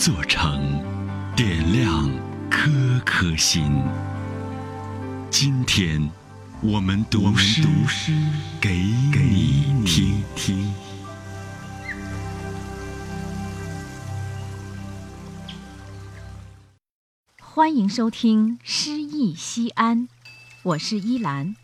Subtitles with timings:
[0.00, 0.82] 座城，
[1.36, 2.10] 点亮
[2.48, 2.70] 颗
[3.04, 3.82] 颗心。
[5.28, 6.10] 今天，
[6.62, 7.60] 我们读诗
[8.58, 10.72] 给你听听。
[17.38, 19.98] 欢迎收听《诗意西安》，
[20.62, 21.54] 我是依兰。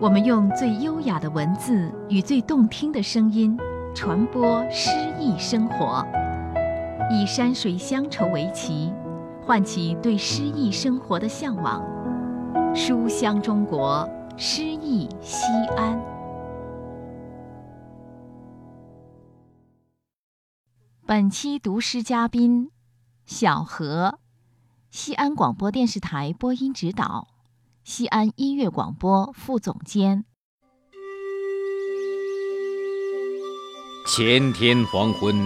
[0.00, 3.56] 我们用最优雅的文字与最动听的声音，
[3.94, 4.90] 传播诗
[5.20, 6.04] 意生活，
[7.08, 8.92] 以山水乡愁为旗，
[9.44, 11.84] 唤起对诗意生活的向往。
[12.74, 15.44] 书香中国，诗意西
[15.76, 16.00] 安。
[21.06, 22.72] 本期读诗嘉宾：
[23.24, 24.18] 小何，
[24.90, 27.28] 西安广播电视台播音指导。
[27.84, 30.24] 西安音乐广播副总监。
[34.08, 35.36] 前天黄昏，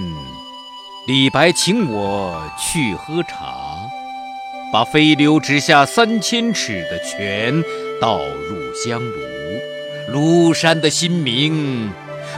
[1.11, 3.91] 李白请我去喝茶，
[4.72, 7.64] 把飞流直下三千尺的泉
[8.00, 9.02] 倒入香
[10.08, 11.91] 炉，庐山的新名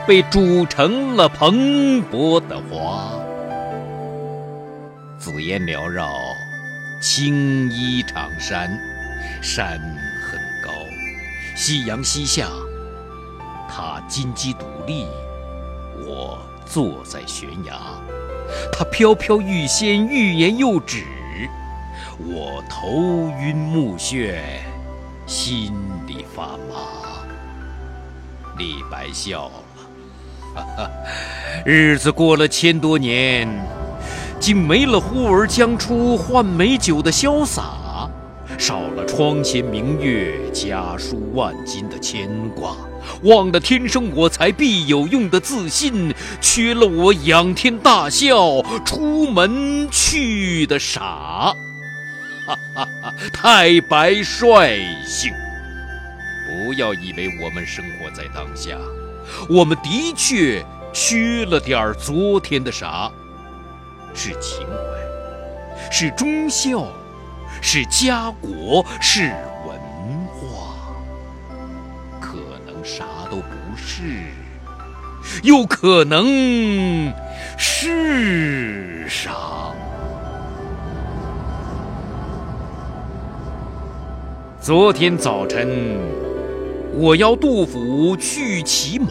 [0.06, 3.12] 被煮成了蓬勃的花。
[5.19, 6.09] 紫烟缭绕，
[7.03, 8.70] 青衣长山。
[9.42, 10.73] 山很高，
[11.55, 12.48] 夕阳西下，
[13.69, 15.05] 他金鸡独立，
[16.07, 16.39] 我
[16.73, 17.75] 坐在悬崖。
[18.73, 21.05] 他飘飘欲仙，欲言又止，
[22.19, 24.37] 我头晕目眩，
[25.27, 25.75] 心
[26.06, 27.27] 里发麻。
[28.56, 29.53] 李白笑了，
[30.55, 30.91] 哈哈，
[31.67, 33.47] 日子过了千多年，
[34.41, 38.09] 竟没了呼儿将出换美酒的潇洒。
[38.59, 42.77] 少了窗前明月，家书万金的牵挂，
[43.22, 51.55] 忘了天生我材必有用的自信，缺了我仰天大笑出门去的傻。
[52.46, 53.14] 哈哈哈！
[53.33, 55.30] 太白率性，
[56.67, 58.77] 不要以为我们生活在当下，
[59.48, 63.11] 我们的确缺了点昨天的傻，
[64.13, 66.89] 是情怀，是忠孝。
[67.64, 69.33] 是家国，是
[72.85, 74.03] 啥都不是，
[75.43, 77.13] 又可能
[77.57, 79.33] 是啥。
[84.61, 85.97] 昨天早晨，
[86.95, 89.09] 我邀杜甫去骑马，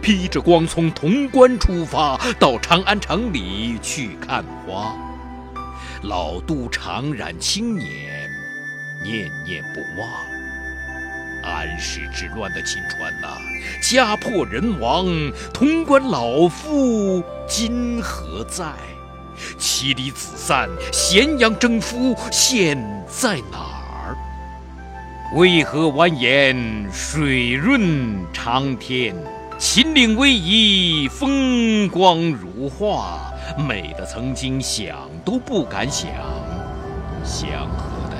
[0.00, 4.94] 披着光从潼关出发，到长安城里去看花。
[6.02, 8.28] 老杜长染青年，
[9.02, 10.37] 念念不忘。
[11.48, 13.38] 安史之乱的秦川呐，
[13.82, 15.06] 家破人亡，
[15.52, 18.66] 潼关老妇今何在？
[19.56, 22.76] 妻离子散，咸阳征夫现
[23.08, 24.16] 在哪儿？
[25.36, 29.14] 渭河蜿蜒水润长天？
[29.56, 33.32] 秦岭逶迤，风光如画。
[33.56, 36.10] 美的曾经想都不敢想，
[37.24, 38.16] 祥和的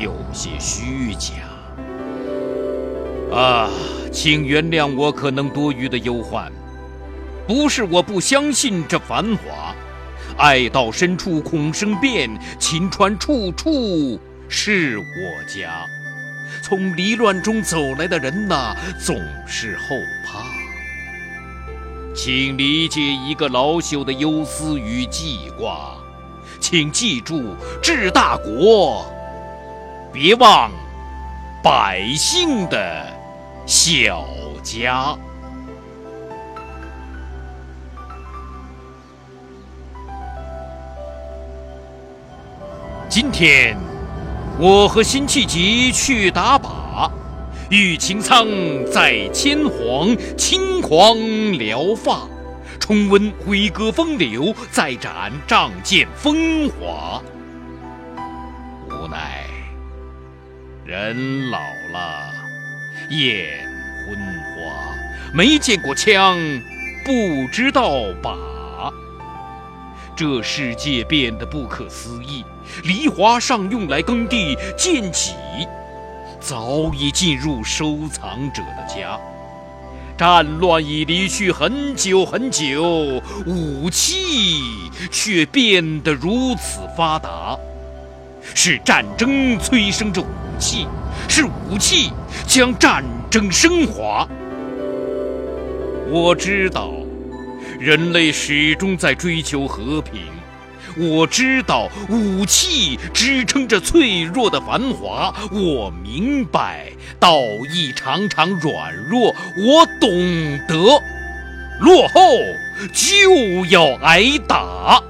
[0.00, 1.47] 有些虚假。
[3.32, 3.68] 啊，
[4.12, 6.50] 请原谅我可能多余的忧患，
[7.46, 9.74] 不是我不相信这繁华，
[10.36, 14.18] 爱到深处恐生变，秦川处处
[14.48, 15.04] 是我
[15.46, 15.86] 家。
[16.62, 19.16] 从离乱中走来的人呐，总
[19.46, 19.96] 是后
[20.26, 20.42] 怕。
[22.14, 25.94] 请理解一个老朽的忧思与记挂，
[26.58, 29.06] 请记住治大国，
[30.12, 30.70] 别忘
[31.62, 33.06] 百姓的
[33.68, 34.24] 小
[34.62, 35.14] 家。
[43.10, 43.76] 今天，
[44.58, 47.10] 我和辛弃疾去打靶。
[47.68, 48.46] 玉擎苍
[48.90, 51.14] 在千黄，轻狂
[51.52, 52.26] 聊发；
[52.80, 57.22] 重温挥戈风流，再展仗剑风华。
[58.88, 59.44] 无奈
[60.86, 61.58] 人老
[61.92, 62.32] 了，
[63.10, 63.67] 眼
[64.08, 64.96] 昏花，
[65.34, 66.38] 没见过枪，
[67.04, 67.90] 不知道
[68.22, 68.34] 靶。
[70.16, 72.42] 这世界变得不可思议，
[72.82, 75.34] 犁铧上用来耕地，剑戟。
[76.40, 79.20] 早已进入收藏者的家，
[80.16, 84.62] 战乱已离去很久很久，武器
[85.10, 87.58] 却变得如此发达。
[88.54, 90.26] 是战争催生着武
[90.58, 90.86] 器，
[91.28, 92.10] 是武器
[92.46, 94.28] 将战争升华。
[96.10, 96.92] 我知道，
[97.78, 100.22] 人类始终在追求和平。
[100.96, 105.32] 我知道，武器支撑着脆弱的繁华。
[105.52, 106.90] 我明白，
[107.20, 107.38] 道
[107.70, 109.34] 义常常软弱。
[109.56, 110.10] 我懂
[110.66, 110.74] 得，
[111.80, 112.20] 落后
[112.92, 115.00] 就要挨打。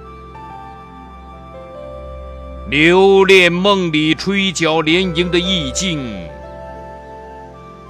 [2.70, 6.28] 留恋梦里吹角连营的意境，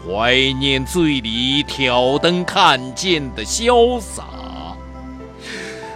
[0.06, 4.22] 怀念醉里挑灯看剑的潇洒。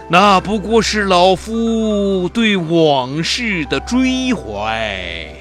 [0.09, 5.33] 那不过是老夫对往事的追怀，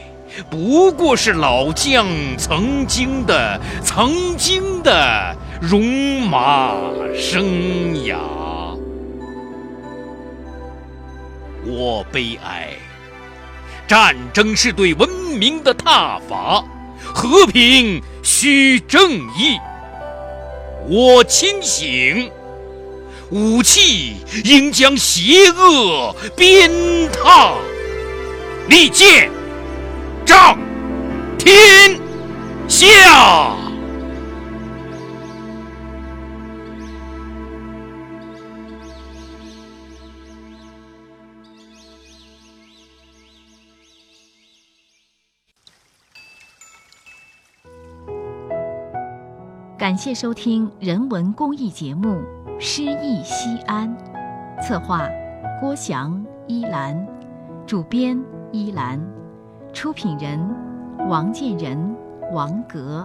[0.48, 2.06] 不过是老将
[2.38, 6.76] 曾经的、曾经的戎马
[7.12, 7.42] 生
[8.04, 8.16] 涯。
[11.66, 12.68] 我悲哀。
[13.92, 15.06] 战争是对文
[15.38, 16.64] 明的挞伐，
[17.04, 19.58] 和平需正义。
[20.88, 22.30] 我清醒，
[23.28, 26.70] 武器应将邪恶鞭
[27.10, 27.52] 挞，
[28.66, 29.30] 利剑
[30.24, 30.58] 仗
[31.38, 32.00] 天
[32.68, 33.61] 下。
[49.82, 52.10] 感谢收听人文公益节目
[52.60, 53.92] 《诗意西安》，
[54.62, 55.08] 策划
[55.60, 57.04] 郭翔、依兰，
[57.66, 58.16] 主编
[58.52, 59.04] 依兰，
[59.72, 60.38] 出品人
[61.08, 61.96] 王建仁、
[62.32, 63.04] 王格。